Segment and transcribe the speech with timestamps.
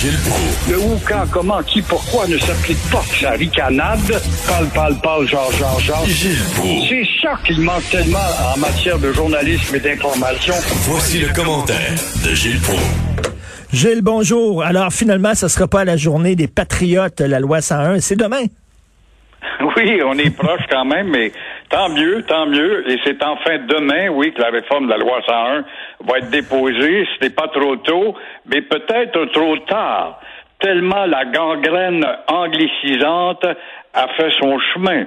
[0.00, 0.70] Gilles Proulx.
[0.70, 3.02] Le où, quand, comment, qui, pourquoi ne s'applique pas?
[3.20, 3.98] Sa ricanade.
[4.48, 6.06] Parle, parle, parle, genre, genre, genre.
[6.06, 6.88] Gilles Proulx.
[6.88, 8.18] C'est ça qu'il manque tellement
[8.54, 10.54] en matière de journalisme et d'information.
[10.88, 11.92] Voici le commentaire
[12.24, 12.80] de Gilles Proulx.
[13.74, 14.62] Gilles, bonjour.
[14.62, 18.46] Alors finalement, ce sera pas la journée des patriotes, la loi 101, c'est demain.
[19.76, 21.30] Oui, on est proche quand même, mais
[21.70, 22.90] tant mieux, tant mieux.
[22.90, 25.64] Et c'est enfin demain, oui, que la réforme de la loi 101
[26.04, 27.06] va être déposée.
[27.14, 28.14] Ce n'est pas trop tôt,
[28.46, 30.20] mais peut-être trop tard,
[30.58, 33.46] tellement la gangrène anglicisante
[33.94, 35.06] a fait son chemin.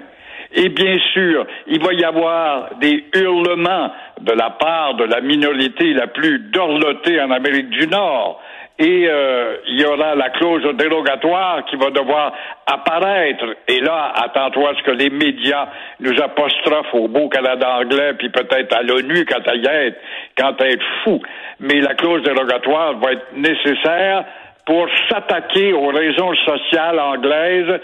[0.55, 5.93] Et bien sûr, il va y avoir des hurlements de la part de la minorité
[5.93, 8.40] la plus dorlotée en Amérique du Nord.
[8.80, 12.34] Et euh, il y aura la clause dérogatoire qui va devoir
[12.66, 13.46] apparaître.
[13.68, 15.68] Et là, attends-toi à ce que les médias
[15.99, 19.98] nous apostrophent au beau Canada anglais, puis peut-être à l'ONU quand à y être,
[20.36, 21.22] quand à être fou.
[21.59, 24.26] Mais la clause dérogatoire va être nécessaire
[24.66, 27.79] pour s'attaquer aux raisons sociales anglaises,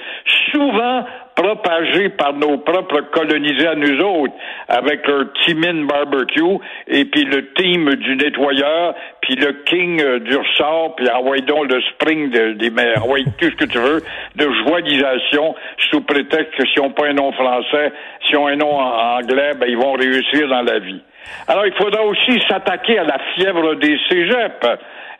[0.51, 1.05] souvent
[1.39, 4.33] propagées par nos propres colonisés à nous autres,
[4.67, 10.35] avec leur Timin Barbecue, et puis le team du nettoyeur, puis le King euh, du
[10.35, 13.03] ressort, puis envoie donc le Spring de- des mers,
[13.39, 14.01] tout ce que tu veux,
[14.35, 15.55] de joialisation,
[15.89, 17.93] sous prétexte que s'ils n'ont pas un nom français,
[18.25, 21.01] s'ils ont un nom anglais, ben ils vont réussir dans la vie.
[21.47, 24.67] Alors, il faudra aussi s'attaquer à la fièvre des cégeps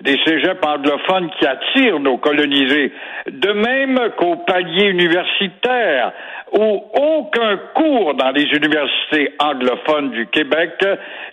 [0.02, 2.94] des cégeps anglophones qui attirent nos colonisés,
[3.30, 6.14] de même qu'au palier universitaire,
[6.54, 10.72] où aucun cours dans les universités anglophones du Québec,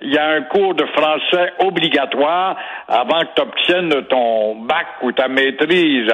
[0.03, 2.57] il y a un cours de français obligatoire
[2.89, 6.11] avant que tu obtiennes ton bac ou ta maîtrise.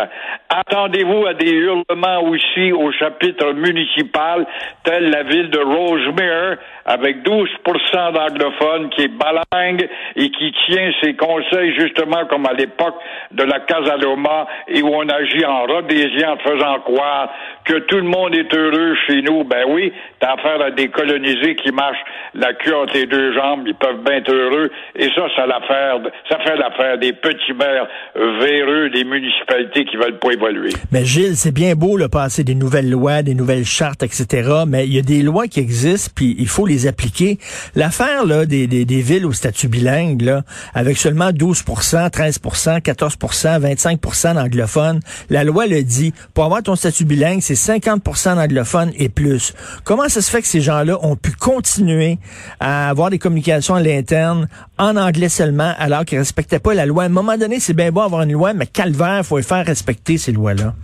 [0.49, 4.47] Attendez-vous à des hurlements aussi au chapitre municipal,
[4.85, 11.15] tel la ville de Rosemere, avec 12% d'anglophones qui est balingue et qui tient ses
[11.15, 12.97] conseils justement comme à l'époque
[13.33, 17.31] de la Casa Loma et où on agit en rhodésien en faisant croire
[17.65, 19.45] que tout le monde est heureux chez nous.
[19.45, 23.63] Ben oui, t'as affaire à des colonisés qui marchent la queue entre les deux jambes,
[23.67, 24.71] ils peuvent bien être heureux.
[24.97, 30.19] Et ça, ça, l'affaire, ça fait l'affaire des petits maires véreux des municipalités qui veulent
[30.19, 30.71] pas évoluer.
[30.91, 34.51] Mais Gilles, c'est bien beau le passer des nouvelles lois, des nouvelles chartes, etc.
[34.67, 37.39] Mais il y a des lois qui existent, puis il faut les appliquer.
[37.75, 40.43] L'affaire là des, des, des villes au statut bilingue, là,
[40.75, 41.65] avec seulement 12
[42.13, 42.41] 13
[42.83, 43.17] 14
[43.61, 44.01] 25
[44.35, 45.01] d'anglophones,
[45.31, 46.13] la loi le dit.
[46.35, 49.55] Pour avoir ton statut bilingue, c'est 50% d'anglophones et plus.
[49.85, 52.19] Comment ça se fait que ces gens-là ont pu continuer
[52.61, 54.49] à avoir des communications à l'interne
[54.79, 57.05] en anglais seulement, alors qu'ils respectaient pas la loi?
[57.05, 59.65] À un moment donné, c'est bien beau avoir une loi, mais calvaire, faut les faire
[59.65, 60.75] respecter ces lois-là.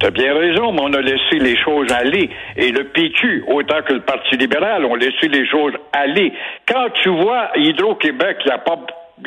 [0.00, 2.28] T'as bien raison, mais on a laissé les choses aller.
[2.56, 6.32] Et le PQ, autant que le Parti libéral, ont laissé les choses aller.
[6.66, 8.76] Quand tu vois Hydro-Québec, il n'y a pas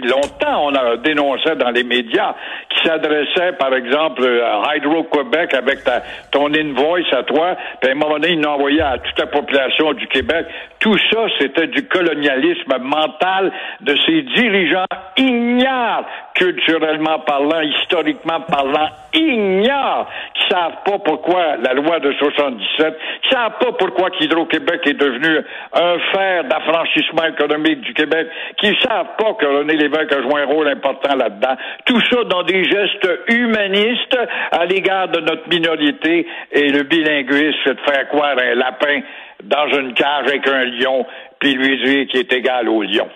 [0.04, 2.36] longtemps, on a dénoncé dans les médias
[2.70, 7.96] qui s'adressait, par exemple, à Hydro-Québec avec ta, ton invoice à toi, puis à un
[7.96, 10.46] moment donné, l'ont envoyé à toute la population du Québec.
[10.80, 14.86] Tout ça, c'était du colonialisme mental de ces dirigeants
[15.18, 16.06] ignares,
[16.36, 22.98] culturellement parlant, historiquement parlant, ignares, qui savent pas pourquoi la loi de 77,
[23.38, 25.38] savent pas pourquoi Hydro-Québec est devenu
[25.74, 28.28] un fer d'affranchissement économique du Québec,
[28.58, 31.56] qui savent pas que René Lévesque a joué un rôle important là-dedans.
[31.86, 34.18] Tout ça dans des gestes humanistes
[34.52, 39.02] à l'égard de notre minorité et le bilinguisme, c'est de faire croire un lapin
[39.44, 41.06] dans une cage avec un lion,
[41.40, 43.08] puis lui dire qu'il est égal au lion.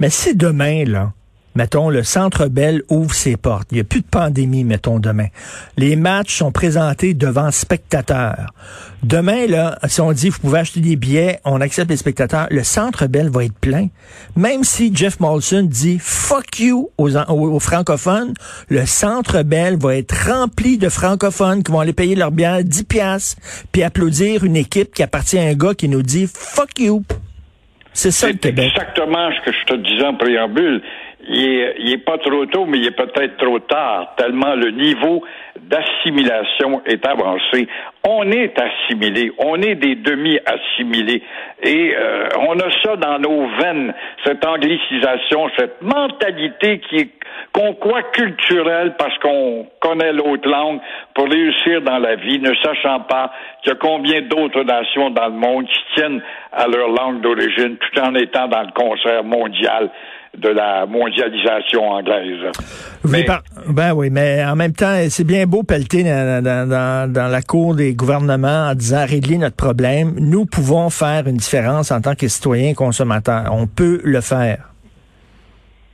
[0.00, 1.08] Mais si demain, là,
[1.54, 5.28] mettons, le Centre Bell ouvre ses portes, il n'y a plus de pandémie, mettons, demain.
[5.76, 8.52] Les matchs sont présentés devant spectateurs.
[9.02, 12.62] Demain, là, si on dit, vous pouvez acheter des billets, on accepte les spectateurs, le
[12.62, 13.88] Centre Bell va être plein.
[14.36, 18.34] Même si Jeff Molson dit fuck you aux, aux, aux francophones,
[18.68, 22.84] le Centre Bell va être rempli de francophones qui vont aller payer leur bière 10
[22.84, 23.40] piastres,
[23.72, 27.02] puis applaudir une équipe qui appartient à un gars qui nous dit fuck you.
[27.92, 28.72] C'est ça le Québec.
[28.74, 30.82] exactement ce que je te disais en préambule.
[31.28, 34.70] Il est, il est pas trop tôt, mais il est peut-être trop tard, tellement le
[34.70, 35.22] niveau
[35.60, 37.68] d'assimilation est avancé.
[38.06, 41.22] On est assimilé, on est des demi-assimilés.
[41.62, 47.08] Et euh, on a ça dans nos veines, cette anglicisation, cette mentalité qui est
[47.52, 50.80] qu'on croit culturelle parce qu'on connaît l'autre langue
[51.14, 53.30] pour réussir dans la vie, ne sachant pas
[53.62, 56.22] qu'il y a combien d'autres nations dans le monde qui tiennent
[56.52, 59.90] à leur langue d'origine tout en étant dans le concert mondial
[60.38, 62.50] de la mondialisation anglaise.
[63.04, 66.68] Oui, Mais- par- ben oui, mais en même temps, c'est bien beau pelleter dans, dans,
[66.68, 70.14] dans, dans la cour des gouvernements en disant régler notre problème.
[70.18, 73.50] Nous pouvons faire une différence en tant que citoyens consommateurs.
[73.52, 74.71] On peut le faire.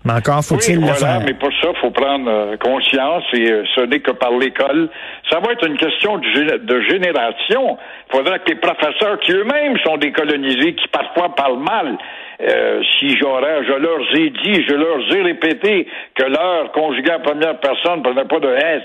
[0.08, 1.20] Mais encore faut-il oui, le voilà, faire.
[1.26, 4.88] mais pour ça, il faut prendre euh, conscience et euh, ce n'est que par l'école.
[5.30, 7.76] Ça va être une question de, gé- de génération.
[8.10, 11.98] Il faudra que les professeurs qui eux-mêmes sont décolonisés, qui parfois parlent mal,
[12.40, 17.18] euh, si j'aurais, je leur ai dit, je leur ai répété que leur conjugué à
[17.18, 18.82] première personne ne prenait pas de S.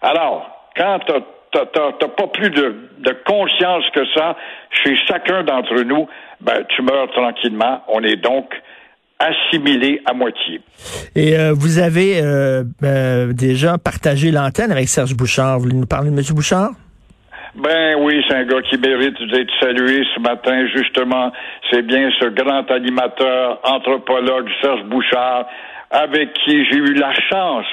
[0.00, 1.20] Alors, quand t'as
[1.52, 4.34] t'as pas plus de, de conscience que ça
[4.70, 6.08] chez chacun d'entre nous,
[6.40, 7.82] ben tu meurs tranquillement.
[7.88, 8.50] On est donc
[9.24, 10.60] assimilé à moitié.
[11.16, 15.56] Et euh, vous avez euh, euh, déjà partagé l'antenne avec Serge Bouchard.
[15.56, 16.22] Vous voulez nous parler de M.
[16.34, 16.70] Bouchard?
[17.54, 20.66] Ben oui, c'est un gars qui mérite d'être salué ce matin.
[20.74, 21.32] Justement,
[21.70, 25.46] c'est bien ce grand animateur, anthropologue Serge Bouchard,
[25.94, 27.66] avec qui j'ai eu la chance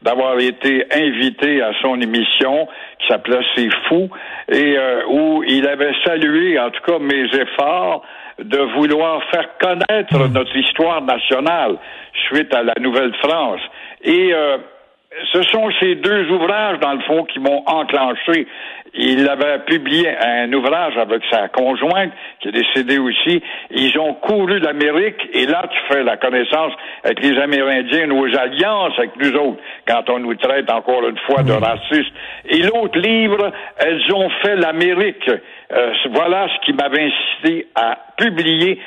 [0.00, 2.66] d'avoir été invité à son émission
[2.98, 4.08] qui s'appelait C'est fou
[4.50, 8.02] et euh, où il avait salué en tout cas mes efforts
[8.38, 11.76] de vouloir faire connaître notre histoire nationale
[12.28, 13.60] suite à la Nouvelle-France.
[14.02, 14.58] Et euh,
[15.32, 18.46] ce sont ces deux ouvrages, dans le fond, qui m'ont enclenché.
[18.94, 23.42] Il avait publié un ouvrage avec sa conjointe, qui est décédée aussi.
[23.70, 26.72] Ils ont couru l'Amérique, et là, tu fais la connaissance
[27.04, 31.42] avec les Amérindiens, nos alliances avec nous autres, quand on nous traite encore une fois
[31.42, 32.12] de racistes.
[32.48, 35.30] Et l'autre livre, elles ont fait l'Amérique.
[35.72, 38.80] Euh, voilà ce qui m'avait incité à publier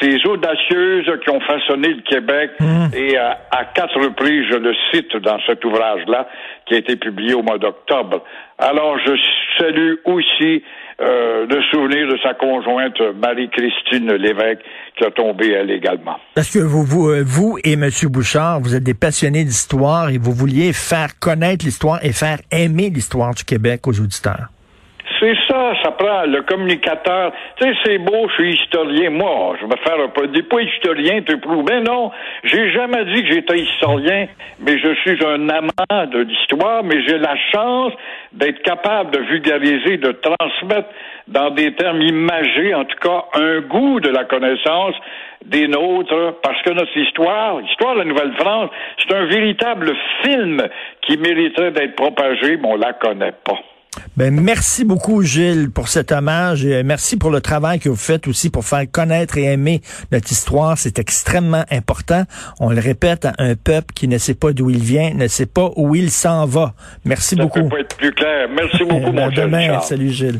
[0.00, 2.50] ces audacieuses qui ont façonné le Québec
[2.94, 6.28] et euh, à quatre reprises, je le cite dans cet ouvrage-là,
[6.66, 8.22] qui a été publié au mois d'octobre.
[8.58, 9.12] Alors, je
[9.58, 10.62] salue aussi
[11.00, 14.62] euh, le souvenir de sa conjointe Marie-Christine Lévesque,
[14.96, 16.16] qui a tombé, elle également.
[16.34, 17.88] Parce que vous, vous, euh, vous et M.
[18.04, 22.90] Bouchard, vous êtes des passionnés d'histoire et vous vouliez faire connaître l'histoire et faire aimer
[22.90, 24.48] l'histoire du Québec aux auditeurs.
[25.18, 27.32] C'est ça, ça prend le communicateur.
[27.58, 29.10] Tu sais, c'est beau, je suis historien.
[29.10, 30.26] Moi, je vais faire un peu.
[30.26, 31.64] Dis pas historien, tu prouves.
[31.68, 32.10] Mais non,
[32.44, 34.26] j'ai jamais dit que j'étais historien,
[34.60, 37.92] mais je suis un amant de l'histoire, mais j'ai la chance
[38.32, 40.88] d'être capable de vulgariser, de transmettre
[41.28, 44.94] dans des termes imagés, en tout cas, un goût de la connaissance
[45.44, 49.92] des nôtres, parce que notre histoire, l'histoire de la Nouvelle-France, c'est un véritable
[50.22, 50.62] film
[51.02, 53.58] qui mériterait d'être propagé, mais on la connaît pas.
[54.16, 58.26] Ben, merci beaucoup, Gilles, pour cet hommage et merci pour le travail que vous faites
[58.28, 60.78] aussi pour faire connaître et aimer notre histoire.
[60.78, 62.24] C'est extrêmement important.
[62.58, 65.44] On le répète à un peuple qui ne sait pas d'où il vient, ne sait
[65.44, 66.72] pas où il s'en va.
[67.04, 67.60] Merci Ça beaucoup.
[67.64, 68.48] peut pas être plus clair.
[68.50, 69.84] Merci beaucoup, mon demain, Richard.
[69.84, 70.32] salut Gilles.